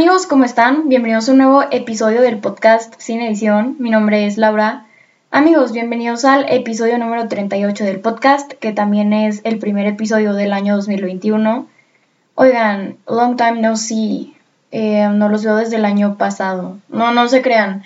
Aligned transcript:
amigos, 0.00 0.26
¿cómo 0.26 0.44
están? 0.44 0.88
Bienvenidos 0.88 1.28
a 1.28 1.32
un 1.32 1.36
nuevo 1.36 1.62
episodio 1.70 2.22
del 2.22 2.38
podcast 2.38 2.94
Sin 2.96 3.20
Edición. 3.20 3.76
Mi 3.78 3.90
nombre 3.90 4.24
es 4.24 4.38
Laura. 4.38 4.86
Amigos, 5.30 5.72
bienvenidos 5.72 6.24
al 6.24 6.50
episodio 6.50 6.96
número 6.96 7.28
38 7.28 7.84
del 7.84 8.00
podcast, 8.00 8.50
que 8.50 8.72
también 8.72 9.12
es 9.12 9.42
el 9.44 9.58
primer 9.58 9.86
episodio 9.86 10.32
del 10.32 10.54
año 10.54 10.76
2021. 10.76 11.66
Oigan, 12.34 12.96
long 13.06 13.36
time 13.36 13.60
no 13.60 13.76
see. 13.76 14.34
Eh, 14.70 15.06
no 15.12 15.28
los 15.28 15.44
veo 15.44 15.56
desde 15.56 15.76
el 15.76 15.84
año 15.84 16.16
pasado. 16.16 16.78
No, 16.88 17.12
no 17.12 17.28
se 17.28 17.42
crean. 17.42 17.82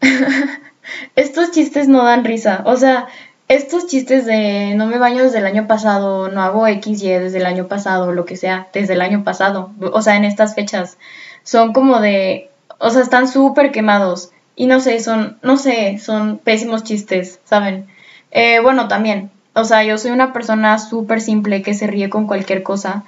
Estos 1.16 1.50
chistes 1.50 1.86
no 1.86 2.02
dan 2.02 2.24
risa. 2.24 2.62
O 2.64 2.76
sea, 2.76 3.08
estos 3.48 3.86
chistes 3.86 4.26
de 4.26 4.74
no 4.74 4.86
me 4.86 4.98
baño 4.98 5.22
desde 5.22 5.38
el 5.38 5.46
año 5.46 5.66
pasado, 5.66 6.28
no 6.28 6.42
hago 6.42 6.66
XY 6.66 7.08
desde 7.08 7.38
el 7.38 7.46
año 7.46 7.66
pasado, 7.66 8.12
lo 8.12 8.26
que 8.26 8.36
sea, 8.36 8.68
desde 8.74 8.92
el 8.92 9.00
año 9.00 9.24
pasado, 9.24 9.70
o 9.80 10.02
sea, 10.02 10.16
en 10.16 10.26
estas 10.26 10.54
fechas, 10.54 10.98
son 11.48 11.72
como 11.72 12.00
de, 12.00 12.50
o 12.78 12.90
sea, 12.90 13.00
están 13.00 13.28
súper 13.28 13.72
quemados 13.72 14.30
y 14.56 14.66
no 14.66 14.80
sé, 14.80 15.00
son, 15.00 15.38
no 15.42 15.56
sé, 15.56 15.98
son 15.98 16.38
pésimos 16.38 16.84
chistes, 16.84 17.40
¿saben? 17.44 17.86
Eh, 18.30 18.60
bueno, 18.60 18.88
también, 18.88 19.30
o 19.54 19.64
sea, 19.64 19.82
yo 19.84 19.96
soy 19.96 20.10
una 20.10 20.32
persona 20.32 20.78
súper 20.78 21.20
simple 21.20 21.62
que 21.62 21.72
se 21.72 21.86
ríe 21.86 22.10
con 22.10 22.26
cualquier 22.26 22.62
cosa. 22.62 23.04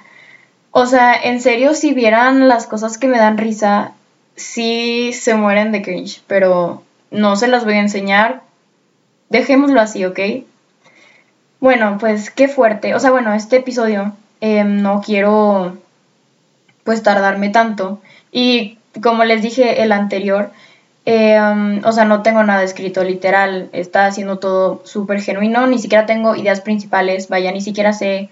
O 0.71 0.85
sea, 0.85 1.13
en 1.13 1.41
serio, 1.41 1.73
si 1.75 1.93
vieran 1.93 2.47
las 2.47 2.65
cosas 2.65 2.97
que 2.97 3.07
me 3.07 3.17
dan 3.17 3.37
risa, 3.37 3.91
sí 4.35 5.11
se 5.13 5.35
mueren 5.35 5.71
de 5.71 5.81
cringe, 5.81 6.21
pero 6.27 6.81
no 7.11 7.35
se 7.35 7.47
las 7.47 7.65
voy 7.65 7.73
a 7.75 7.81
enseñar 7.81 8.41
Dejémoslo 9.31 9.79
así, 9.79 10.03
¿ok? 10.03 10.19
Bueno, 11.61 11.97
pues 12.01 12.29
qué 12.31 12.49
fuerte. 12.49 12.95
O 12.95 12.99
sea, 12.99 13.11
bueno, 13.11 13.33
este 13.33 13.55
episodio 13.55 14.11
em, 14.41 14.81
no 14.81 15.01
quiero 15.01 15.77
pues 16.83 17.01
tardarme 17.01 17.47
tanto. 17.47 18.01
Y 18.31 18.77
como 19.01 19.23
les 19.23 19.41
dije 19.41 19.83
el 19.83 19.91
anterior, 19.91 20.51
em, 21.05 21.83
o 21.83 21.91
sea, 21.91 22.05
no 22.05 22.21
tengo 22.21 22.43
nada 22.43 22.63
escrito 22.63 23.03
literal. 23.03 23.69
Está 23.73 24.05
haciendo 24.05 24.39
todo 24.39 24.81
súper 24.85 25.21
genuino. 25.21 25.67
Ni 25.67 25.79
siquiera 25.79 26.05
tengo 26.05 26.35
ideas 26.35 26.61
principales. 26.61 27.29
Vaya, 27.29 27.51
ni 27.51 27.61
siquiera 27.61 27.93
sé 27.93 28.29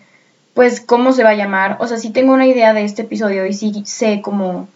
pues 0.53 0.81
cómo 0.81 1.14
se 1.14 1.23
va 1.23 1.31
a 1.31 1.36
llamar. 1.36 1.78
O 1.80 1.88
sea, 1.88 1.97
sí 1.97 2.09
tengo 2.11 2.33
una 2.33 2.47
idea 2.47 2.73
de 2.73 2.83
este 2.83 3.03
episodio 3.03 3.45
y 3.45 3.53
sí 3.53 3.83
sé 3.86 4.22
como 4.22 4.67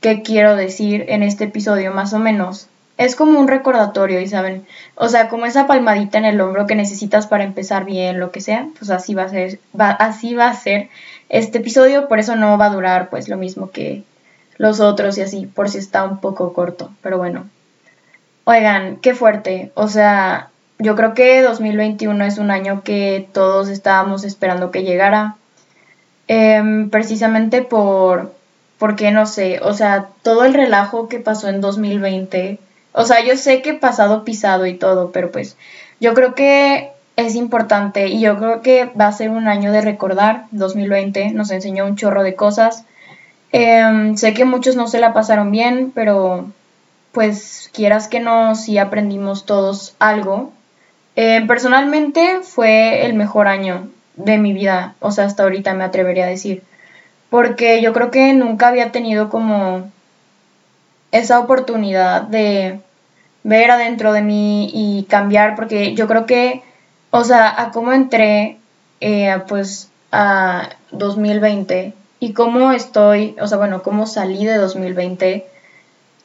qué 0.00 0.22
quiero 0.22 0.56
decir 0.56 1.06
en 1.08 1.22
este 1.22 1.44
episodio 1.44 1.92
más 1.92 2.12
o 2.12 2.18
menos 2.18 2.68
es 2.98 3.14
como 3.14 3.38
un 3.38 3.48
recordatorio, 3.48 4.20
y 4.20 4.26
saben, 4.26 4.66
o 4.96 5.08
sea, 5.08 5.28
como 5.28 5.46
esa 5.46 5.68
palmadita 5.68 6.18
en 6.18 6.24
el 6.24 6.40
hombro 6.40 6.66
que 6.66 6.74
necesitas 6.74 7.28
para 7.28 7.44
empezar 7.44 7.84
bien, 7.84 8.18
lo 8.18 8.32
que 8.32 8.40
sea, 8.40 8.66
pues 8.76 8.90
así 8.90 9.14
va 9.14 9.22
a 9.22 9.28
ser, 9.28 9.60
va, 9.80 9.90
así 9.90 10.34
va 10.34 10.48
a 10.48 10.54
ser 10.54 10.88
este 11.28 11.58
episodio, 11.58 12.08
por 12.08 12.18
eso 12.18 12.34
no 12.34 12.58
va 12.58 12.66
a 12.66 12.70
durar 12.70 13.08
pues 13.08 13.28
lo 13.28 13.36
mismo 13.36 13.70
que 13.70 14.02
los 14.58 14.80
otros 14.80 15.16
y 15.18 15.22
así, 15.22 15.46
por 15.46 15.70
si 15.70 15.78
está 15.78 16.04
un 16.04 16.18
poco 16.20 16.52
corto, 16.52 16.90
pero 17.02 17.18
bueno. 17.18 17.46
Oigan, 18.44 18.96
qué 18.96 19.14
fuerte, 19.14 19.72
o 19.74 19.88
sea, 19.88 20.50
yo 20.78 20.96
creo 20.96 21.14
que 21.14 21.42
2021 21.42 22.24
es 22.24 22.38
un 22.38 22.50
año 22.50 22.82
que 22.82 23.28
todos 23.32 23.68
estábamos 23.68 24.24
esperando 24.24 24.70
que 24.70 24.84
llegara, 24.84 25.36
em, 26.28 26.90
precisamente 26.90 27.62
por, 27.62 28.34
porque 28.78 29.10
no 29.10 29.26
sé, 29.26 29.60
o 29.62 29.74
sea, 29.74 30.08
todo 30.22 30.44
el 30.44 30.54
relajo 30.54 31.08
que 31.08 31.20
pasó 31.20 31.48
en 31.48 31.60
2020 31.60 32.58
o 32.92 33.04
sea, 33.04 33.24
yo 33.24 33.36
sé 33.36 33.62
que 33.62 33.74
pasado 33.74 34.24
pisado 34.24 34.66
y 34.66 34.74
todo, 34.74 35.12
pero 35.12 35.30
pues 35.30 35.56
yo 36.00 36.14
creo 36.14 36.34
que 36.34 36.90
es 37.14 37.36
importante 37.36 38.08
y 38.08 38.20
yo 38.20 38.36
creo 38.38 38.60
que 38.60 38.86
va 38.86 39.06
a 39.06 39.12
ser 39.12 39.30
un 39.30 39.46
año 39.46 39.70
de 39.70 39.82
recordar. 39.82 40.46
2020 40.50 41.30
nos 41.30 41.52
enseñó 41.52 41.86
un 41.86 41.94
chorro 41.94 42.24
de 42.24 42.34
cosas. 42.34 42.84
Em, 43.52 44.16
sé 44.16 44.34
que 44.34 44.44
muchos 44.44 44.76
no 44.76 44.88
se 44.88 45.00
la 45.00 45.12
pasaron 45.12 45.50
bien, 45.50 45.92
pero 45.94 46.46
pues 47.12 47.70
quieras 47.72 48.08
que 48.08 48.20
no, 48.20 48.54
sí 48.54 48.78
aprendimos 48.78 49.46
todos 49.46 49.94
algo. 49.98 50.52
Em, 51.16 51.46
personalmente 51.46 52.40
fue 52.42 53.06
el 53.06 53.14
mejor 53.14 53.48
año 53.48 53.88
de 54.16 54.38
mi 54.38 54.52
vida, 54.52 54.94
o 55.00 55.10
sea, 55.12 55.24
hasta 55.24 55.44
ahorita 55.44 55.74
me 55.74 55.84
atrevería 55.84 56.24
a 56.24 56.28
decir, 56.28 56.62
porque 57.30 57.80
yo 57.82 57.92
creo 57.92 58.10
que 58.10 58.32
nunca 58.34 58.68
había 58.68 58.92
tenido 58.92 59.30
como 59.30 59.90
esa 61.12 61.40
oportunidad 61.40 62.22
de 62.22 62.80
ver 63.44 63.70
adentro 63.70 64.12
de 64.12 64.22
mí 64.22 64.70
y 64.72 65.04
cambiar, 65.04 65.56
porque 65.56 65.94
yo 65.94 66.06
creo 66.08 66.26
que, 66.26 66.62
o 67.10 67.24
sea, 67.24 67.60
a 67.60 67.70
cómo 67.70 67.92
entré, 67.92 68.58
eh, 69.00 69.40
pues, 69.48 69.90
a 70.12 70.70
2020 70.90 71.94
y 72.20 72.32
cómo 72.32 72.72
estoy, 72.72 73.36
o 73.40 73.46
sea, 73.46 73.58
bueno, 73.58 73.82
cómo 73.82 74.06
salí 74.06 74.44
de 74.44 74.56
2020, 74.56 75.46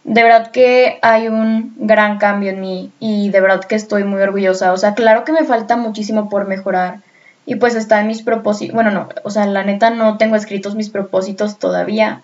de 0.03 0.23
verdad 0.23 0.51
que 0.51 0.99
hay 1.01 1.27
un 1.27 1.73
gran 1.77 2.17
cambio 2.17 2.51
en 2.51 2.61
mí 2.61 2.91
y 2.99 3.29
de 3.29 3.39
verdad 3.41 3.63
que 3.63 3.75
estoy 3.75 4.03
muy 4.03 4.21
orgullosa. 4.21 4.73
O 4.73 4.77
sea, 4.77 4.95
claro 4.95 5.23
que 5.23 5.31
me 5.31 5.45
falta 5.45 5.77
muchísimo 5.77 6.29
por 6.29 6.47
mejorar 6.47 6.99
y 7.45 7.55
pues 7.55 7.75
está 7.75 8.01
en 8.01 8.07
mis 8.07 8.21
propósitos, 8.21 8.73
bueno, 8.73 8.91
no, 8.91 9.09
o 9.23 9.29
sea, 9.29 9.45
la 9.45 9.63
neta 9.63 9.89
no 9.89 10.17
tengo 10.17 10.35
escritos 10.35 10.75
mis 10.75 10.89
propósitos 10.89 11.59
todavía, 11.59 12.21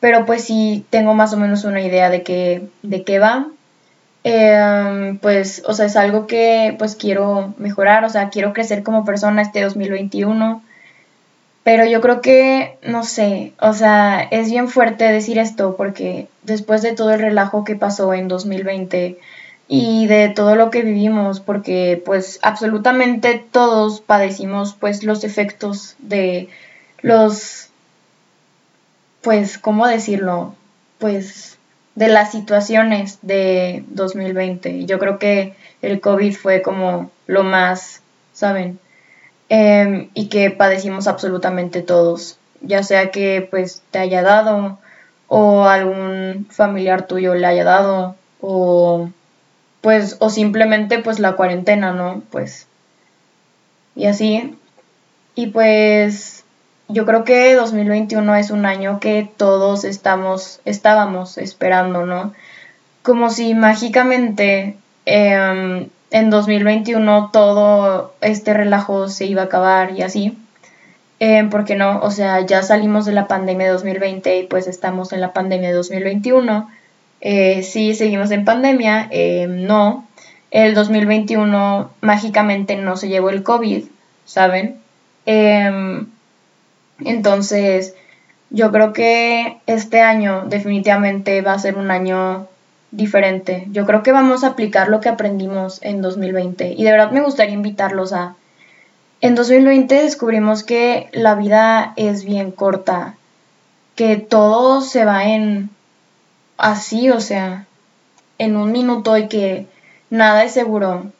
pero 0.00 0.26
pues 0.26 0.44
sí 0.44 0.84
tengo 0.90 1.14
más 1.14 1.32
o 1.32 1.36
menos 1.36 1.64
una 1.64 1.80
idea 1.82 2.10
de 2.10 2.22
qué, 2.22 2.68
de 2.82 3.02
qué 3.02 3.18
va 3.18 3.48
Em, 4.28 5.18
pues, 5.18 5.62
o 5.68 5.72
sea, 5.72 5.86
es 5.86 5.94
algo 5.94 6.26
que 6.26 6.74
pues 6.80 6.96
quiero 6.96 7.54
mejorar, 7.58 8.04
o 8.04 8.08
sea, 8.08 8.28
quiero 8.28 8.52
crecer 8.52 8.82
como 8.82 9.04
persona 9.04 9.40
este 9.40 9.62
2021. 9.62 10.64
Pero 11.66 11.84
yo 11.84 12.00
creo 12.00 12.20
que, 12.20 12.78
no 12.84 13.02
sé, 13.02 13.52
o 13.58 13.72
sea, 13.72 14.22
es 14.30 14.48
bien 14.48 14.68
fuerte 14.68 15.02
decir 15.02 15.36
esto 15.36 15.74
porque 15.76 16.28
después 16.44 16.80
de 16.80 16.92
todo 16.92 17.10
el 17.10 17.18
relajo 17.18 17.64
que 17.64 17.74
pasó 17.74 18.14
en 18.14 18.28
2020 18.28 19.18
y 19.66 20.06
de 20.06 20.28
todo 20.28 20.54
lo 20.54 20.70
que 20.70 20.82
vivimos, 20.82 21.40
porque 21.40 22.00
pues 22.06 22.38
absolutamente 22.42 23.44
todos 23.50 24.00
padecimos 24.00 24.76
pues 24.78 25.02
los 25.02 25.24
efectos 25.24 25.96
de 25.98 26.48
los, 27.02 27.70
pues, 29.22 29.58
¿cómo 29.58 29.88
decirlo? 29.88 30.54
Pues 30.98 31.58
de 31.96 32.06
las 32.06 32.30
situaciones 32.30 33.18
de 33.22 33.82
2020. 33.88 34.84
Yo 34.84 35.00
creo 35.00 35.18
que 35.18 35.56
el 35.82 36.00
COVID 36.00 36.32
fue 36.32 36.62
como 36.62 37.10
lo 37.26 37.42
más, 37.42 38.02
¿saben? 38.32 38.78
Em, 39.48 40.10
y 40.14 40.26
que 40.28 40.50
padecimos 40.50 41.06
absolutamente 41.06 41.82
todos, 41.82 42.38
ya 42.62 42.82
sea 42.82 43.12
que 43.12 43.46
pues 43.48 43.82
te 43.92 44.00
haya 44.00 44.22
dado 44.22 44.78
o 45.28 45.64
algún 45.64 46.48
familiar 46.50 47.06
tuyo 47.06 47.34
le 47.34 47.46
haya 47.46 47.62
dado 47.64 48.16
o 48.40 49.08
pues 49.82 50.16
o 50.18 50.30
simplemente 50.30 50.98
pues 50.98 51.20
la 51.20 51.36
cuarentena, 51.36 51.92
¿no? 51.92 52.22
Pues 52.30 52.66
y 53.94 54.06
así. 54.06 54.56
Y 55.34 55.48
pues 55.48 56.44
yo 56.88 57.06
creo 57.06 57.24
que 57.24 57.54
2021 57.54 58.36
es 58.36 58.50
un 58.50 58.66
año 58.66 59.00
que 59.00 59.28
todos 59.36 59.84
estamos, 59.84 60.60
estábamos 60.64 61.38
esperando, 61.38 62.06
¿no? 62.06 62.32
Como 63.02 63.30
si 63.30 63.54
mágicamente 63.54 64.76
em, 65.04 65.88
en 66.16 66.30
2021 66.30 67.30
todo 67.30 68.14
este 68.22 68.54
relajo 68.54 69.08
se 69.08 69.26
iba 69.26 69.42
a 69.42 69.44
acabar 69.46 69.92
y 69.92 70.02
así. 70.02 70.38
Eh, 71.20 71.38
em, 71.38 71.50
porque 71.50 71.76
no, 71.76 72.00
o 72.00 72.10
sea, 72.10 72.40
ya 72.40 72.62
salimos 72.62 73.04
de 73.04 73.12
la 73.12 73.26
pandemia 73.28 73.66
de 73.66 73.72
2020 73.72 74.38
y 74.38 74.46
pues 74.46 74.66
estamos 74.66 75.12
en 75.12 75.20
la 75.20 75.32
pandemia 75.34 75.68
de 75.68 75.74
2021. 75.74 76.70
Eh, 77.20 77.62
sí, 77.62 77.94
seguimos 77.94 78.30
en 78.30 78.44
pandemia, 78.44 79.08
em, 79.10 79.66
no. 79.66 80.06
El 80.50 80.74
2021 80.74 81.90
mágicamente 82.00 82.76
no 82.76 82.96
se 82.96 83.08
llevó 83.08 83.30
el 83.30 83.42
COVID, 83.42 83.84
¿saben? 84.24 84.78
Entonces, 87.04 87.94
yo 88.50 88.72
creo 88.72 88.92
que 88.92 89.58
este 89.66 90.00
año 90.00 90.44
definitivamente 90.46 91.42
va 91.42 91.52
a 91.52 91.58
ser 91.58 91.76
un 91.76 91.90
año 91.90 92.48
diferente. 92.90 93.66
Yo 93.70 93.86
creo 93.86 94.02
que 94.02 94.12
vamos 94.12 94.44
a 94.44 94.48
aplicar 94.48 94.88
lo 94.88 95.00
que 95.00 95.08
aprendimos 95.08 95.78
en 95.82 96.02
2020 96.02 96.74
y 96.76 96.84
de 96.84 96.90
verdad 96.90 97.10
me 97.10 97.22
gustaría 97.22 97.54
invitarlos 97.54 98.12
a... 98.12 98.36
En 99.20 99.34
2020 99.34 99.94
descubrimos 100.02 100.62
que 100.62 101.08
la 101.12 101.34
vida 101.34 101.94
es 101.96 102.24
bien 102.24 102.50
corta, 102.50 103.14
que 103.94 104.16
todo 104.16 104.82
se 104.82 105.04
va 105.04 105.24
en 105.24 105.70
así, 106.58 107.10
o 107.10 107.20
sea, 107.20 107.66
en 108.38 108.56
un 108.56 108.72
minuto 108.72 109.16
y 109.16 109.28
que 109.28 109.66
nada 110.10 110.44
es 110.44 110.52
seguro, 110.52 111.10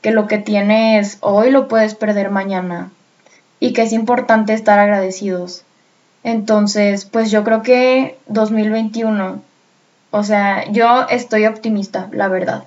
que 0.00 0.12
lo 0.12 0.26
que 0.26 0.38
tienes 0.38 1.18
hoy 1.20 1.50
lo 1.50 1.68
puedes 1.68 1.94
perder 1.94 2.30
mañana 2.30 2.90
y 3.58 3.72
que 3.72 3.82
es 3.82 3.92
importante 3.92 4.54
estar 4.54 4.78
agradecidos. 4.78 5.64
Entonces, 6.22 7.04
pues 7.04 7.30
yo 7.30 7.44
creo 7.44 7.62
que 7.62 8.18
2021, 8.28 9.42
o 10.10 10.22
sea, 10.22 10.70
yo 10.70 11.06
estoy 11.08 11.46
optimista, 11.46 12.08
la 12.12 12.28
verdad. 12.28 12.64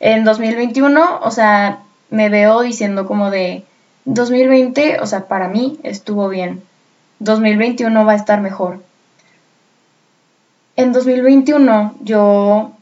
En 0.00 0.24
2021, 0.24 1.20
o 1.22 1.30
sea, 1.30 1.80
me 2.10 2.28
veo 2.28 2.60
diciendo 2.62 3.06
como 3.06 3.30
de 3.30 3.64
2020, 4.04 5.00
o 5.00 5.06
sea, 5.06 5.26
para 5.28 5.48
mí 5.48 5.78
estuvo 5.82 6.28
bien. 6.28 6.62
2021 7.20 8.04
va 8.04 8.12
a 8.12 8.16
estar 8.16 8.40
mejor. 8.40 8.80
en 10.76 10.92
2021 10.92 11.94
yo, 12.02 12.72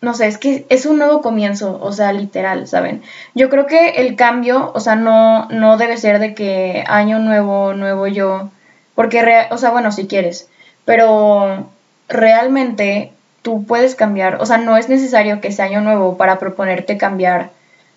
no 0.00 0.14
sé, 0.14 0.26
es 0.26 0.38
que 0.38 0.66
es 0.68 0.86
un 0.86 0.98
nuevo 0.98 1.22
comienzo, 1.22 1.78
o 1.80 1.92
sea, 1.92 2.12
literal, 2.12 2.66
¿saben? 2.66 3.02
Yo 3.34 3.48
creo 3.48 3.66
que 3.66 3.90
el 3.90 4.16
cambio, 4.16 4.72
o 4.74 4.80
sea, 4.80 4.96
no, 4.96 5.46
no 5.50 5.76
debe 5.76 5.96
ser 5.96 6.18
de 6.18 6.34
que 6.34 6.84
año 6.86 7.18
nuevo, 7.20 7.74
nuevo 7.74 8.06
yo, 8.08 8.50
porque, 8.94 9.46
o 9.50 9.58
sea, 9.58 9.70
bueno, 9.70 9.92
si 9.92 10.06
quieres, 10.06 10.48
pero 10.84 11.68
realmente 12.08 13.13
tú 13.44 13.64
puedes 13.66 13.94
cambiar, 13.94 14.40
o 14.40 14.46
sea, 14.46 14.56
no 14.56 14.78
es 14.78 14.88
necesario 14.88 15.42
que 15.42 15.52
sea 15.52 15.66
año 15.66 15.82
nuevo 15.82 16.16
para 16.16 16.38
proponerte 16.38 16.96
cambiar 16.96 17.50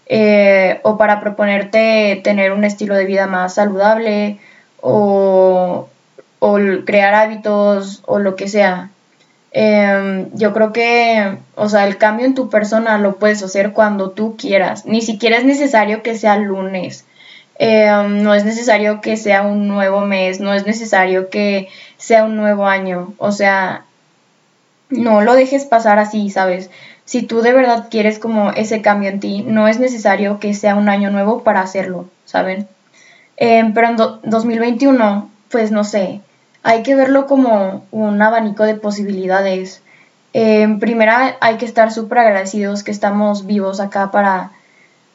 eh, 0.06 0.82
o 0.84 0.98
para 0.98 1.22
proponerte 1.22 2.20
tener 2.22 2.52
un 2.52 2.66
estilo 2.66 2.96
de 2.96 3.06
vida 3.06 3.28
más 3.28 3.56
saludable 3.56 4.40
o, 4.82 5.88
crear 6.86 7.14
hábitos 7.14 8.04
o 8.06 8.20
lo 8.20 8.36
que 8.36 8.50
sea. 8.50 8.90
Em, 9.52 10.30
yo 10.34 10.54
creo 10.54 10.74
que, 10.74 11.38
o 11.56 11.70
sea, 11.70 11.88
el 11.88 11.98
cambio 11.98 12.26
en 12.26 12.36
tu 12.36 12.50
persona 12.50 12.98
lo 12.98 13.16
puedes 13.16 13.42
hacer 13.42 13.72
cuando 13.72 14.12
tú 14.12 14.36
quieras. 14.38 14.86
Ni 14.86 15.02
siquiera 15.02 15.38
es 15.38 15.46
necesario 15.46 16.04
que 16.04 16.18
sea 16.18 16.38
lunes. 16.38 17.06
Em, 17.58 18.22
no 18.22 18.36
es 18.36 18.46
necesario 18.46 19.02
que 19.02 19.18
sea 19.18 19.42
un 19.44 19.68
nuevo 19.68 20.02
mes. 20.02 20.40
No 20.40 20.54
es 20.54 20.66
necesario 20.66 21.30
que 21.30 21.70
sea 21.98 22.26
un 22.26 22.36
nuevo 22.36 22.68
año. 22.68 23.14
O 23.18 23.32
sea, 23.32 23.87
no 24.90 25.22
lo 25.22 25.36
dejes 25.36 25.66
pasar 25.66 26.00
así, 26.00 26.30
¿sabes? 26.30 26.70
Si 27.06 27.24
tú 27.24 27.42
de 27.42 27.54
verdad 27.54 27.88
quieres 27.90 28.20
como 28.20 28.52
ese 28.52 28.82
cambio 28.82 29.10
en 29.10 29.20
ti, 29.20 29.42
no 29.42 29.68
es 29.68 29.80
necesario 29.80 30.40
que 30.40 30.54
sea 30.54 30.76
un 30.76 30.90
año 30.90 31.10
nuevo 31.10 31.44
para 31.44 31.62
hacerlo, 31.62 32.10
¿saben? 32.26 32.68
Em, 33.38 33.74
pero 33.74 33.88
en 33.88 33.96
2021, 34.30 35.30
pues 35.50 35.72
no 35.72 35.84
sé, 35.84 36.22
hay 36.64 36.84
que 36.84 36.96
verlo 36.96 37.28
como 37.28 37.86
un 37.92 38.22
abanico 38.22 38.64
de 38.64 38.76
posibilidades. 38.76 39.82
Em, 40.34 40.80
primera, 40.80 41.38
hay 41.40 41.58
que 41.58 41.66
estar 41.66 41.92
súper 41.92 42.20
agradecidos 42.20 42.84
que 42.84 42.92
estamos 42.92 43.46
vivos 43.46 43.80
acá 43.80 44.12
para, 44.12 44.52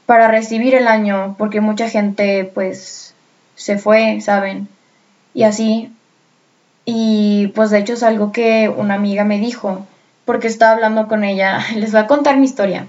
para 0.07 0.29
recibir 0.29 0.75
el 0.75 0.89
año, 0.89 1.35
porque 1.39 1.61
mucha 1.61 1.89
gente 1.89 2.51
pues 2.55 3.15
se 3.55 3.79
fue, 3.79 4.21
¿saben? 4.21 4.69
Y 5.35 5.45
así. 5.45 5.93
Pues 7.55 7.71
de 7.71 7.79
hecho 7.79 7.95
es 7.95 8.03
algo 8.03 8.33
que 8.33 8.69
una 8.69 8.95
amiga 8.95 9.25
me 9.25 9.39
dijo, 9.39 9.87
porque 10.25 10.49
estaba 10.49 10.73
hablando 10.73 11.09
con 11.09 11.25
ella. 11.25 11.61
Les 11.77 11.93
voy 11.93 12.01
a 12.01 12.07
contar 12.07 12.37
mi 12.37 12.45
historia. 12.45 12.87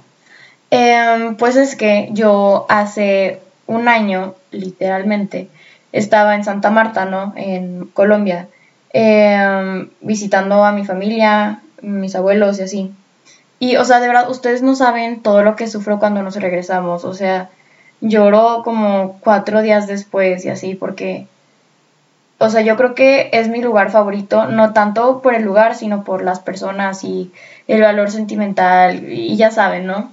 Em, 0.71 1.36
pues 1.36 1.56
es 1.56 1.75
que 1.75 2.10
yo 2.13 2.65
hace 2.69 3.39
un 3.68 3.88
año, 3.88 4.36
literalmente, 4.51 5.48
estaba 5.92 6.36
en 6.36 6.44
Santa 6.44 6.71
Marta, 6.71 7.06
¿no? 7.06 7.33
En 7.36 7.86
Colombia, 7.94 8.48
em, 8.92 9.89
visitando 10.01 10.63
a 10.63 10.71
mi 10.71 10.86
familia, 10.86 11.62
mis 11.81 12.15
abuelos 12.15 12.60
y 12.60 12.63
así. 12.63 12.92
Y, 13.60 13.77
o 13.77 13.86
sea, 13.86 14.00
de 14.00 14.07
verdad, 14.07 14.30
ustedes 14.30 14.62
no 14.62 14.75
saben 14.75 15.21
todo 15.21 15.44
lo 15.44 15.56
que 15.56 15.68
sufro 15.68 16.00
cuando 16.00 16.24
nos 16.24 16.36
regresamos. 16.36 17.06
O 17.06 17.13
sea, 17.13 17.50
lloró 18.01 18.62
como 18.63 19.19
cuatro 19.21 19.62
días 19.62 19.88
después 19.88 20.44
y 20.45 20.50
así, 20.50 20.75
porque, 20.75 21.27
o 22.43 22.49
sea, 22.49 22.61
yo 22.61 22.75
creo 22.75 22.93
que 22.93 23.29
es 23.31 23.47
mi 23.47 23.61
lugar 23.61 23.89
favorito, 23.89 24.47
no 24.47 24.73
tanto 24.73 25.21
por 25.21 25.33
el 25.33 25.43
lugar, 25.43 25.75
sino 25.75 26.03
por 26.03 26.23
las 26.23 26.41
personas 26.41 27.05
y 27.05 27.31
el 27.69 27.81
valor 27.81 28.11
sentimental, 28.11 29.09
y 29.09 29.37
ya 29.37 29.49
saben, 29.49 29.85
¿no? 29.85 30.11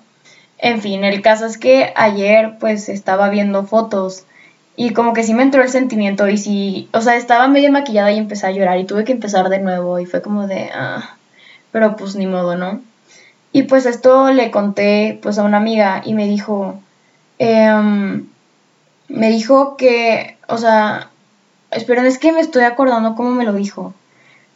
En 0.58 0.80
fin, 0.80 1.02
el 1.02 1.22
caso 1.22 1.46
es 1.46 1.58
que 1.58 1.92
ayer 1.96 2.56
pues 2.60 2.88
estaba 2.88 3.30
viendo 3.30 3.64
fotos 3.64 4.26
y 4.76 4.92
como 4.92 5.12
que 5.12 5.24
sí 5.24 5.34
me 5.34 5.42
entró 5.42 5.62
el 5.62 5.70
sentimiento 5.70 6.28
y 6.28 6.36
sí, 6.38 6.88
o 6.92 7.00
sea, 7.00 7.16
estaba 7.16 7.48
medio 7.48 7.72
maquillada 7.72 8.12
y 8.12 8.18
empecé 8.18 8.46
a 8.46 8.52
llorar 8.52 8.78
y 8.78 8.84
tuve 8.84 9.04
que 9.04 9.12
empezar 9.12 9.48
de 9.48 9.58
nuevo 9.58 9.98
y 9.98 10.06
fue 10.06 10.22
como 10.22 10.46
de, 10.46 10.70
ah, 10.72 11.16
pero 11.72 11.96
pues 11.96 12.14
ni 12.14 12.26
modo, 12.26 12.54
¿no? 12.56 12.80
Y 13.52 13.64
pues 13.64 13.86
esto 13.86 14.30
le 14.30 14.52
conté 14.52 15.18
pues 15.20 15.38
a 15.38 15.42
una 15.42 15.56
amiga 15.56 16.02
y 16.04 16.14
me 16.14 16.28
dijo, 16.28 16.80
em, 17.38 18.28
me 19.08 19.30
dijo 19.30 19.76
que, 19.76 20.36
o 20.46 20.58
sea, 20.58 21.10
esperen, 21.70 22.06
es 22.06 22.18
que 22.18 22.32
me 22.32 22.40
estoy 22.40 22.64
acordando 22.64 23.14
cómo 23.14 23.30
me 23.30 23.44
lo 23.44 23.52
dijo, 23.52 23.94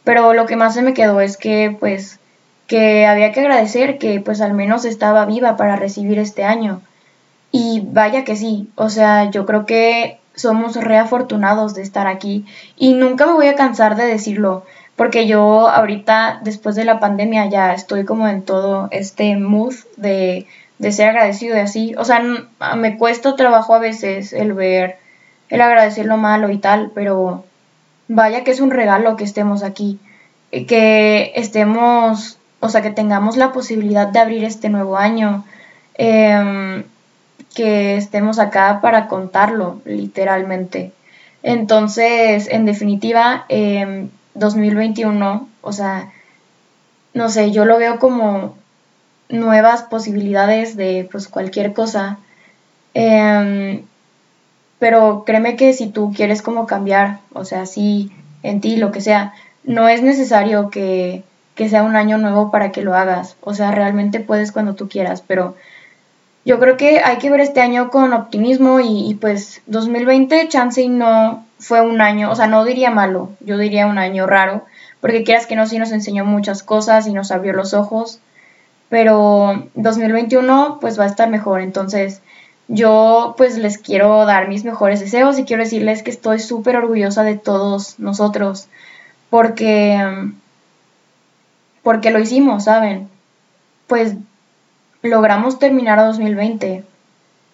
pero 0.03 0.33
lo 0.33 0.45
que 0.45 0.55
más 0.55 0.73
se 0.73 0.81
me 0.81 0.93
quedó 0.93 1.19
es 1.21 1.37
que 1.37 1.75
pues 1.79 2.19
que 2.67 3.05
había 3.05 3.31
que 3.31 3.41
agradecer 3.41 3.97
que 3.97 4.19
pues 4.19 4.41
al 4.41 4.53
menos 4.53 4.85
estaba 4.85 5.25
viva 5.25 5.57
para 5.57 5.75
recibir 5.75 6.19
este 6.19 6.43
año. 6.43 6.81
Y 7.51 7.83
vaya 7.85 8.23
que 8.23 8.35
sí, 8.35 8.69
o 8.75 8.89
sea, 8.89 9.29
yo 9.31 9.45
creo 9.45 9.65
que 9.65 10.19
somos 10.33 10.75
reafortunados 10.75 11.73
de 11.73 11.83
estar 11.83 12.07
aquí. 12.07 12.45
Y 12.75 12.93
nunca 12.93 13.25
me 13.25 13.33
voy 13.33 13.47
a 13.47 13.55
cansar 13.55 13.95
de 13.95 14.05
decirlo, 14.05 14.65
porque 14.95 15.27
yo 15.27 15.69
ahorita 15.69 16.41
después 16.43 16.75
de 16.75 16.85
la 16.85 16.99
pandemia 16.99 17.47
ya 17.47 17.73
estoy 17.73 18.05
como 18.05 18.27
en 18.27 18.41
todo 18.41 18.87
este 18.91 19.37
mood 19.37 19.75
de, 19.97 20.47
de 20.79 20.91
ser 20.91 21.09
agradecido 21.09 21.55
y 21.55 21.59
así, 21.59 21.95
o 21.97 22.05
sea, 22.05 22.21
me 22.75 22.97
cuesta 22.97 23.35
trabajo 23.35 23.73
a 23.73 23.79
veces 23.79 24.33
el 24.33 24.53
ver, 24.53 24.97
el 25.49 25.61
agradecer 25.61 26.05
lo 26.05 26.17
malo 26.17 26.49
y 26.49 26.57
tal, 26.57 26.91
pero 26.93 27.43
vaya 28.07 28.43
que 28.43 28.51
es 28.51 28.59
un 28.59 28.71
regalo 28.71 29.15
que 29.15 29.23
estemos 29.23 29.63
aquí, 29.63 29.99
que 30.51 31.33
estemos 31.35 32.39
o 32.65 32.69
sea, 32.69 32.81
que 32.81 32.89
tengamos 32.89 33.37
la 33.37 33.51
posibilidad 33.51 34.07
de 34.07 34.19
abrir 34.19 34.43
este 34.43 34.69
nuevo 34.69 34.97
año, 34.97 35.45
em, 35.95 36.83
que 37.53 37.95
estemos 37.95 38.39
acá 38.39 38.79
para 38.81 39.07
contarlo, 39.07 39.81
literalmente. 39.85 40.91
Entonces, 41.43 42.47
en 42.49 42.65
definitiva, 42.65 43.45
2021, 44.33 45.31
em, 45.31 45.47
o 45.61 45.71
sea, 45.71 46.11
no 47.13 47.29
sé, 47.29 47.51
yo 47.51 47.65
lo 47.65 47.77
veo 47.77 47.99
como 47.99 48.57
nuevas 49.29 49.83
posibilidades 49.83 50.75
de 50.75 51.07
pues 51.11 51.27
cualquier 51.27 51.73
cosa. 51.73 52.17
Em, 52.93 53.83
pero 54.79 55.23
créeme 55.25 55.55
que 55.55 55.73
si 55.73 55.87
tú 55.87 56.13
quieres 56.15 56.41
como 56.41 56.67
cambiar, 56.67 57.19
o 57.33 57.45
sea, 57.45 57.65
sí, 57.65 58.11
en 58.43 58.61
ti, 58.61 58.77
lo 58.77 58.91
que 58.91 59.01
sea, 59.01 59.33
no 59.63 59.87
es 59.89 60.01
necesario 60.01 60.69
que 60.69 61.23
que 61.55 61.69
sea 61.69 61.83
un 61.83 61.95
año 61.95 62.17
nuevo 62.17 62.51
para 62.51 62.71
que 62.71 62.81
lo 62.81 62.93
hagas. 62.93 63.37
O 63.41 63.53
sea, 63.53 63.71
realmente 63.71 64.19
puedes 64.19 64.51
cuando 64.51 64.75
tú 64.75 64.87
quieras, 64.89 65.23
pero 65.25 65.55
yo 66.43 66.59
creo 66.59 66.77
que 66.77 66.99
hay 66.99 67.17
que 67.17 67.31
ver 67.31 67.39
este 67.39 67.61
año 67.61 67.89
con 67.89 68.13
optimismo 68.13 68.79
y, 68.79 69.17
pues 69.19 69.61
2020 69.65 70.47
chance 70.49 70.87
no 70.87 71.43
fue 71.57 71.81
un 71.81 72.01
año, 72.01 72.29
o 72.29 72.35
sea, 72.35 72.47
no 72.47 72.65
diría 72.65 72.91
malo, 72.91 73.31
yo 73.39 73.57
diría 73.57 73.87
un 73.87 73.97
año 73.97 74.27
raro, 74.27 74.65
porque 75.01 75.23
quieras 75.23 75.47
que 75.47 75.55
no, 75.55 75.65
sí 75.65 75.79
nos 75.79 75.91
enseñó 75.91 76.25
muchas 76.25 76.61
cosas 76.61 77.07
y 77.07 77.13
nos 77.13 77.31
abrió 77.31 77.53
los 77.53 77.73
ojos, 77.73 78.19
pero 78.89 79.67
2021 79.73 80.77
pues 80.81 80.99
va 80.99 81.05
a 81.05 81.07
estar 81.07 81.29
mejor, 81.29 81.61
entonces 81.61 82.21
yo 82.67 83.35
pues 83.37 83.57
les 83.57 83.77
quiero 83.77 84.25
dar 84.25 84.47
mis 84.47 84.63
mejores 84.65 84.99
deseos 84.99 85.37
y 85.37 85.45
quiero 85.45 85.63
decirles 85.63 86.03
que 86.03 86.11
estoy 86.11 86.39
súper 86.39 86.77
orgullosa 86.77 87.23
de 87.23 87.37
todos 87.37 87.99
nosotros, 87.99 88.67
porque 89.29 90.31
porque 91.83 92.09
lo 92.09 92.19
hicimos, 92.19 92.63
¿saben? 92.63 93.09
Pues 93.85 94.15
logramos 95.03 95.59
terminar 95.59 95.99
a 95.99 96.05
2020. 96.05 96.83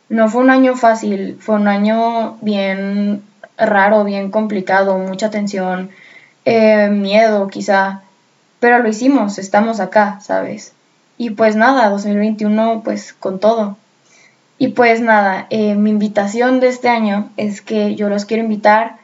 No 0.07 0.29
fue 0.29 0.41
un 0.41 0.49
año 0.49 0.75
fácil, 0.75 1.37
fue 1.39 1.55
un 1.55 1.67
año 1.67 2.37
bien 2.41 3.23
raro, 3.57 4.03
bien 4.05 4.31
complicado, 4.31 4.97
mucha 4.97 5.29
tensión, 5.29 5.89
eh, 6.45 6.87
miedo 6.89 7.47
quizá, 7.47 8.01
pero 8.61 8.79
lo 8.79 8.89
hicimos, 8.89 9.37
estamos 9.37 9.79
acá, 9.79 10.19
¿sabes? 10.21 10.73
Y 11.17 11.31
pues 11.31 11.55
nada, 11.55 11.89
2021 11.89 12.81
pues 12.83 13.13
con 13.13 13.39
todo. 13.39 13.77
Y 14.61 14.67
pues 14.69 15.01
nada, 15.01 15.47
eh, 15.49 15.73
mi 15.73 15.89
invitación 15.89 16.59
de 16.59 16.67
este 16.67 16.87
año 16.87 17.29
es 17.35 17.61
que 17.61 17.95
yo 17.95 18.09
los 18.09 18.25
quiero 18.25 18.43
invitar 18.43 18.97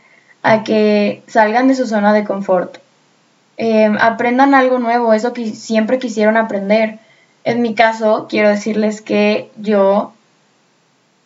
a 0.43 0.63
que 0.63 1.23
salgan 1.27 1.67
de 1.67 1.73
su 1.73 1.87
zona 1.87 2.13
de 2.13 2.23
confort, 2.23 2.77
Em, 3.57 3.97
aprendan 3.99 4.53
algo 4.53 4.77
nuevo, 4.77 5.13
eso 5.13 5.33
que 5.33 5.47
siempre 5.55 5.97
quisieron 5.97 6.37
aprender. 6.37 6.99
En 7.43 7.61
mi 7.63 7.73
caso, 7.73 8.27
quiero 8.29 8.49
decirles 8.49 9.01
que 9.01 9.49
yo 9.57 10.13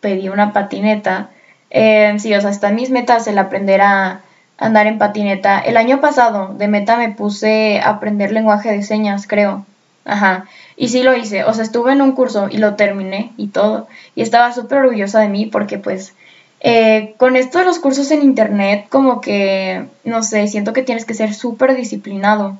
pedí 0.00 0.30
una 0.30 0.52
patineta. 0.54 1.28
Eh, 1.70 2.14
sí, 2.18 2.34
o 2.34 2.40
sea, 2.40 2.50
están 2.50 2.74
mis 2.74 2.90
metas 2.90 3.26
el 3.26 3.38
aprender 3.38 3.82
a 3.82 4.22
andar 4.56 4.86
en 4.86 4.98
patineta. 4.98 5.60
El 5.60 5.76
año 5.76 6.00
pasado 6.00 6.54
de 6.54 6.68
meta 6.68 6.96
me 6.96 7.10
puse 7.10 7.80
a 7.80 7.90
aprender 7.90 8.32
lenguaje 8.32 8.70
de 8.72 8.82
señas, 8.82 9.26
creo. 9.26 9.66
Ajá. 10.04 10.46
Y 10.76 10.88
sí 10.88 11.02
lo 11.02 11.16
hice. 11.16 11.44
O 11.44 11.54
sea, 11.54 11.64
estuve 11.64 11.92
en 11.92 12.02
un 12.02 12.12
curso 12.12 12.48
y 12.50 12.58
lo 12.58 12.74
terminé 12.74 13.32
y 13.36 13.48
todo. 13.48 13.88
Y 14.14 14.22
estaba 14.22 14.52
súper 14.52 14.78
orgullosa 14.78 15.20
de 15.20 15.28
mí 15.28 15.46
porque 15.46 15.78
pues 15.78 16.14
eh, 16.60 17.14
con 17.18 17.36
esto 17.36 17.58
de 17.58 17.64
los 17.64 17.78
cursos 17.78 18.10
en 18.10 18.22
internet, 18.22 18.86
como 18.88 19.20
que, 19.20 19.86
no 20.04 20.22
sé, 20.22 20.46
siento 20.46 20.72
que 20.72 20.82
tienes 20.82 21.04
que 21.04 21.14
ser 21.14 21.34
súper 21.34 21.74
disciplinado 21.74 22.58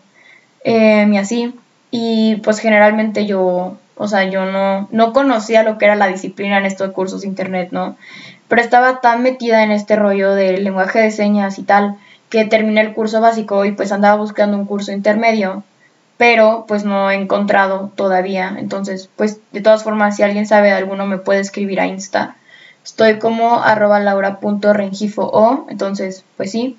eh, 0.64 1.06
y 1.10 1.16
así. 1.16 1.54
Y 1.90 2.36
pues 2.36 2.58
generalmente 2.58 3.26
yo, 3.26 3.76
o 3.96 4.08
sea, 4.08 4.24
yo 4.24 4.46
no, 4.46 4.88
no 4.90 5.12
conocía 5.12 5.62
lo 5.62 5.78
que 5.78 5.84
era 5.84 5.94
la 5.94 6.08
disciplina 6.08 6.58
en 6.58 6.66
estos 6.66 6.92
cursos 6.92 7.22
de 7.22 7.28
internet, 7.28 7.68
¿no? 7.70 7.96
Pero 8.48 8.62
estaba 8.62 9.00
tan 9.00 9.22
metida 9.22 9.62
en 9.62 9.70
este 9.70 9.96
rollo 9.96 10.34
del 10.34 10.64
lenguaje 10.64 11.00
de 11.00 11.10
señas 11.10 11.58
y 11.58 11.62
tal, 11.62 11.96
que 12.28 12.44
terminé 12.44 12.80
el 12.80 12.94
curso 12.94 13.20
básico 13.20 13.64
y 13.64 13.72
pues 13.72 13.92
andaba 13.92 14.16
buscando 14.16 14.56
un 14.56 14.64
curso 14.64 14.92
intermedio 14.92 15.64
pero 16.16 16.64
pues 16.68 16.84
no 16.84 17.10
he 17.10 17.14
encontrado 17.14 17.90
todavía. 17.94 18.56
Entonces, 18.58 19.08
pues 19.16 19.40
de 19.52 19.60
todas 19.60 19.82
formas, 19.82 20.16
si 20.16 20.22
alguien 20.22 20.46
sabe 20.46 20.68
de 20.68 20.74
alguno, 20.74 21.06
me 21.06 21.18
puede 21.18 21.40
escribir 21.40 21.80
a 21.80 21.86
Insta. 21.86 22.36
Estoy 22.84 23.18
como 23.18 23.62
arroba 23.62 24.00
o, 25.16 25.66
entonces, 25.68 26.24
pues 26.36 26.50
sí. 26.50 26.78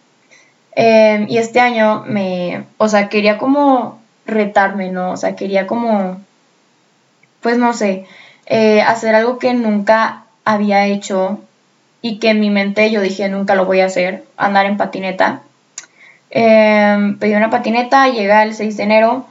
Em, 0.75 1.27
y 1.29 1.37
este 1.37 1.59
año 1.59 2.03
me, 2.07 2.65
o 2.77 2.87
sea, 2.89 3.09
quería 3.09 3.37
como 3.37 4.01
retarme, 4.25 4.89
¿no? 4.91 5.11
O 5.11 5.17
sea, 5.17 5.35
quería 5.35 5.67
como, 5.67 6.19
pues 7.41 7.57
no 7.57 7.73
sé, 7.73 8.05
eh, 8.47 8.81
hacer 8.81 9.15
algo 9.15 9.39
que 9.39 9.53
nunca 9.53 10.23
había 10.45 10.85
hecho 10.87 11.39
y 12.01 12.19
que 12.19 12.29
en 12.29 12.39
mi 12.39 12.49
mente 12.49 12.91
yo 12.91 13.01
dije 13.01 13.29
nunca 13.29 13.55
lo 13.55 13.65
voy 13.65 13.79
a 13.79 13.85
hacer, 13.85 14.25
andar 14.37 14.65
en 14.65 14.77
patineta. 14.77 15.41
Em, 16.35 17.17
pedí 17.19 17.35
una 17.35 17.49
patineta, 17.49 18.07
llega 18.09 18.43
el 18.43 18.55
6 18.55 18.77
de 18.77 18.83
enero 18.83 19.25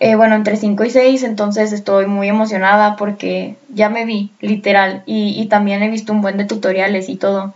eh, 0.00 0.14
bueno, 0.14 0.36
entre 0.36 0.56
5 0.56 0.84
y 0.84 0.90
6, 0.90 1.24
entonces 1.24 1.72
estoy 1.72 2.06
muy 2.06 2.28
emocionada 2.28 2.94
porque 2.96 3.56
ya 3.68 3.88
me 3.88 4.04
vi, 4.04 4.30
literal, 4.40 5.02
y, 5.06 5.44
también 5.46 5.82
he 5.82 5.88
visto 5.90 6.12
un 6.12 6.20
buen 6.22 6.36
de 6.36 6.44
tutoriales 6.44 7.08
y 7.08 7.16
todo. 7.16 7.54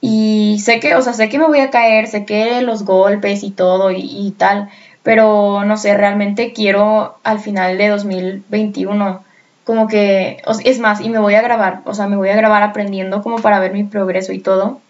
Y 0.00 0.58
sé 0.64 0.80
que, 0.80 0.94
o 0.96 1.02
sea, 1.02 1.12
sé 1.12 1.28
que 1.28 1.38
me 1.38 1.46
voy 1.46 1.60
a 1.60 1.70
caer, 1.70 2.08
sé 2.08 2.24
que 2.24 2.62
los 2.62 2.84
golpes 2.84 3.44
y 3.44 3.50
todo 3.52 3.90
y, 3.92 4.34
tal, 4.38 4.70
pero 5.02 5.64
no 5.64 5.76
sé, 5.76 5.96
realmente 5.96 6.52
quiero 6.52 7.18
al 7.24 7.40
final 7.40 7.78
de 7.78 7.88
2021 7.88 9.24
como 9.64 9.86
que, 9.88 10.42
es 10.64 10.78
más, 10.80 11.00
y 11.00 11.10
me 11.10 11.18
voy 11.20 11.34
a 11.34 11.42
grabar, 11.42 11.82
o 11.84 11.94
sea, 11.94 12.08
me 12.08 12.16
voy 12.16 12.30
a 12.30 12.36
grabar 12.36 12.62
aprendiendo 12.62 13.22
como 13.22 13.38
para 13.38 13.60
ver 13.60 13.72
mi 13.72 13.84
progreso 13.84 14.32
y 14.32 14.40
todo, 14.40 14.80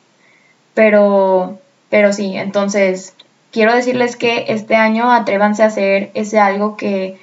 pero, 0.74 1.58
pero 1.90 2.12
sí, 2.12 2.36
entonces 2.36 3.14
quiero 3.50 3.74
decirles 3.74 4.16
que 4.16 4.46
este 4.48 4.76
año 4.76 5.12
atrévanse 5.12 5.62
a 5.62 5.66
hacer 5.66 6.10
ese 6.14 6.38
algo 6.38 6.76
que, 6.76 7.18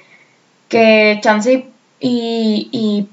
que 0.68 1.18
chance 1.22 1.66
y, 2.00 2.68
y 2.70 3.08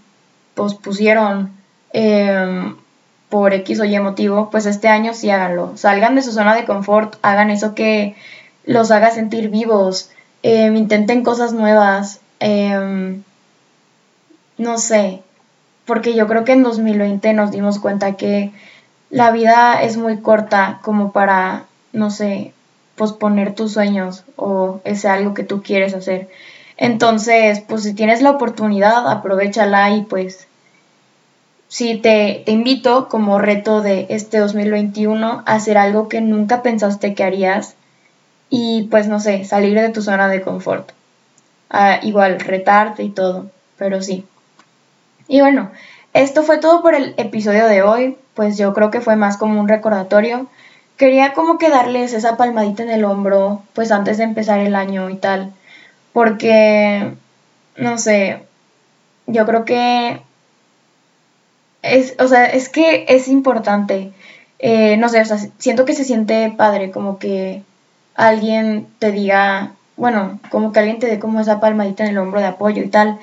pospusieron 0.54 1.52
em, 1.94 2.76
por 3.30 3.54
X 3.54 3.80
o 3.80 3.86
Y 3.86 4.00
motivo, 4.00 4.50
pues 4.50 4.66
este 4.66 4.88
año 4.88 5.14
sí 5.14 5.30
háganlo. 5.30 5.78
Salgan 5.78 6.16
de 6.16 6.22
su 6.22 6.32
zona 6.32 6.56
de 6.56 6.66
confort, 6.66 7.16
hagan 7.22 7.50
eso 7.50 7.74
que 7.74 8.16
los 8.66 8.92
haga 8.92 9.12
sentir 9.12 9.50
vivos, 9.50 10.12
em, 10.44 10.76
intenten 10.76 11.24
cosas 11.24 11.54
nuevas, 11.54 12.20
em, 12.40 13.24
no 14.58 14.78
sé, 14.78 15.22
porque 15.86 16.16
yo 16.16 16.28
creo 16.28 16.44
que 16.44 16.54
en 16.54 16.64
2020 16.64 17.34
nos 17.34 17.52
dimos 17.52 17.80
cuenta 17.80 18.14
que 18.14 18.52
la 19.10 19.32
vida 19.32 19.82
es 19.82 19.98
muy 19.98 20.18
corta 20.22 20.80
como 20.82 21.12
para, 21.12 21.66
no 21.94 22.12
sé, 22.12 22.54
posponer 22.96 23.54
tus 23.56 23.74
sueños 23.74 24.24
o 24.36 24.82
ese 24.84 25.08
algo 25.10 25.34
que 25.34 25.44
tú 25.44 25.62
quieres 25.62 25.94
hacer. 25.94 26.30
Entonces, 26.78 27.62
pues 27.68 27.84
si 27.84 27.94
tienes 27.94 28.22
la 28.22 28.32
oportunidad, 28.32 29.10
aprovechala 29.10 29.92
y 29.92 30.02
pues 30.02 30.48
sí 31.68 31.98
te, 31.98 32.44
te 32.46 32.52
invito 32.52 33.10
como 33.10 33.40
reto 33.40 33.82
de 33.82 34.08
este 34.10 34.40
2021 34.40 35.44
a 35.46 35.54
hacer 35.54 35.78
algo 35.78 36.10
que 36.10 36.22
nunca 36.22 36.62
pensaste 36.62 37.14
que 37.14 37.24
harías 37.24 37.76
y 38.50 38.84
pues 38.84 39.08
no 39.08 39.20
sé, 39.20 39.44
salir 39.46 39.80
de 39.80 39.90
tu 39.90 40.02
zona 40.02 40.28
de 40.28 40.42
confort. 40.42 40.92
Ah, 41.70 42.00
igual, 42.04 42.40
retarte 42.40 43.04
y 43.04 43.10
todo, 43.10 43.48
pero 43.78 44.02
sí. 44.02 44.26
Y 45.28 45.42
bueno, 45.42 45.72
esto 46.16 46.42
fue 46.42 46.58
todo 46.58 46.82
por 46.82 46.96
el 46.96 47.14
episodio 47.18 47.68
de 47.68 47.84
hoy, 47.84 48.18
pues 48.34 48.58
yo 48.58 48.74
creo 48.74 48.90
que 48.90 49.02
fue 49.02 49.16
más 49.16 49.38
como 49.38 49.60
un 49.60 49.68
recordatorio 49.68 50.48
quería 50.98 51.34
como 51.34 51.58
que 51.58 51.70
darles 51.70 52.14
esa 52.14 52.38
palmadita 52.38 52.84
en 52.84 52.90
el 52.90 53.06
hombro, 53.06 53.64
pues 53.74 53.92
antes 53.92 54.18
de 54.18 54.24
empezar 54.24 54.60
el 54.60 54.76
año 54.76 55.10
y 55.10 55.16
tal, 55.16 55.54
porque, 56.14 57.14
no 57.78 57.98
sé, 57.98 58.44
yo 59.28 59.46
creo 59.46 59.66
que 59.66 60.22
es, 61.82 62.16
o 62.20 62.28
sea, 62.28 62.46
es 62.46 62.70
que 62.70 63.06
es 63.10 63.28
importante, 63.28 64.12
eh, 64.60 64.98
no 64.98 65.10
sé, 65.10 65.22
o 65.22 65.26
sea, 65.26 65.38
siento 65.58 65.86
que 65.86 65.94
se 65.94 66.06
siente 66.06 66.54
padre, 66.56 66.92
como 66.92 67.20
que 67.20 67.64
alguien 68.16 68.88
te 69.00 69.12
diga, 69.12 69.74
bueno, 69.98 70.40
como 70.50 70.72
que 70.72 70.80
alguien 70.80 71.00
te 71.00 71.08
dé 71.08 71.20
como 71.20 71.42
esa 71.42 71.60
palmadita 71.60 72.04
en 72.04 72.12
el 72.12 72.18
hombro 72.18 72.40
de 72.40 72.48
apoyo 72.48 72.84
y 72.84 72.88
tal. 72.88 73.20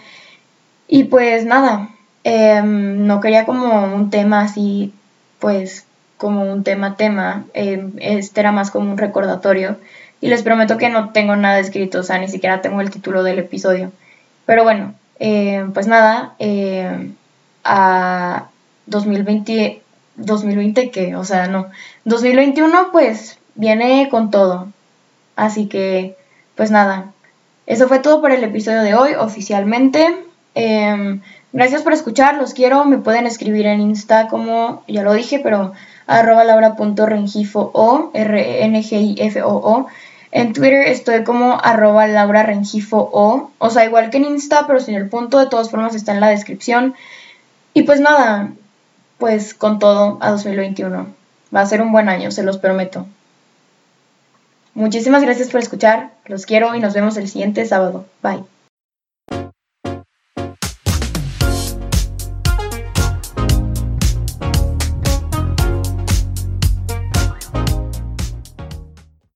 Y 0.88 1.04
pues 1.04 1.44
nada, 1.44 1.90
em, 2.24 3.06
no 3.06 3.20
quería 3.20 3.46
como 3.46 3.94
un 3.94 4.10
tema 4.10 4.42
así, 4.42 4.92
pues 5.38 5.86
como 6.16 6.44
un 6.44 6.62
tema 6.62 6.96
tema, 6.96 7.44
eh, 7.54 7.84
este 7.98 8.40
era 8.40 8.52
más 8.52 8.70
como 8.70 8.92
un 8.92 8.98
recordatorio 8.98 9.76
y 10.20 10.28
les 10.28 10.42
prometo 10.42 10.78
que 10.78 10.88
no 10.88 11.10
tengo 11.10 11.34
nada 11.34 11.58
escrito, 11.58 12.00
o 12.00 12.02
sea, 12.04 12.18
ni 12.18 12.28
siquiera 12.28 12.62
tengo 12.62 12.80
el 12.80 12.90
título 12.90 13.24
del 13.24 13.40
episodio. 13.40 13.90
Pero 14.46 14.62
bueno, 14.62 14.94
eh, 15.18 15.66
pues 15.74 15.88
nada, 15.88 16.34
eh, 16.38 17.10
a 17.64 18.48
2020, 18.86 19.82
2020 20.16 20.90
que, 20.90 21.16
o 21.16 21.24
sea, 21.24 21.48
no, 21.48 21.66
2021 22.04 22.90
pues 22.92 23.38
viene 23.56 24.08
con 24.10 24.30
todo. 24.30 24.68
Así 25.34 25.66
que, 25.66 26.16
pues 26.54 26.70
nada, 26.70 27.12
eso 27.66 27.88
fue 27.88 27.98
todo 27.98 28.20
por 28.20 28.30
el 28.32 28.44
episodio 28.44 28.82
de 28.82 28.94
hoy 28.94 29.14
oficialmente. 29.14 30.06
Gracias 31.52 31.82
por 31.82 31.92
escuchar, 31.92 32.37
los 32.37 32.54
quiero, 32.54 32.85
me 32.85 32.99
pueden 32.99 33.26
escribir 33.26 33.66
en 33.66 33.80
Insta 33.80 34.28
como 34.28 34.82
ya 34.88 35.02
lo 35.02 35.12
dije, 35.12 35.40
pero 35.42 35.73
arroba 36.06 36.44
laura.rengifo 36.44 37.71
o, 37.73 38.11
R-E-N-G-I-F-O-O. 38.14 39.87
En 40.32 40.54
Twitter 40.54 40.88
estoy 40.88 41.25
como 41.25 41.59
arroba 41.62 42.06
Laura 42.09 42.42
Rengifo 42.42 43.11
o, 43.12 43.50
o 43.59 43.71
sea, 43.71 43.85
igual 43.85 44.09
que 44.09 44.16
en 44.16 44.25
Insta, 44.25 44.66
pero 44.66 44.80
sin 44.80 44.94
el 44.94 45.11
punto, 45.11 45.38
de 45.38 45.47
todas 45.47 45.71
formas 45.71 45.94
está 45.94 46.12
en 46.12 46.21
la 46.21 46.30
descripción. 46.30 46.94
Y 47.75 47.82
pues 47.82 48.00
nada, 48.00 48.50
pues 49.18 49.52
con 49.52 49.78
todo 49.78 50.16
a 50.23 50.30
2021. 50.30 51.06
Va 51.54 51.61
a 51.61 51.66
ser 51.66 51.82
un 51.82 51.92
buen 51.92 52.09
año, 52.09 52.30
se 52.30 52.42
los 52.42 52.56
prometo. 52.56 53.06
Muchísimas 54.73 55.23
gracias 55.23 55.50
por 55.50 55.61
escuchar, 55.61 56.12
los 56.25 56.47
quiero 56.47 56.75
y 56.75 56.80
nos 56.80 56.94
vemos 56.94 57.18
el 57.18 57.28
siguiente 57.28 57.66
sábado. 57.66 58.06
Bye. 58.23 58.51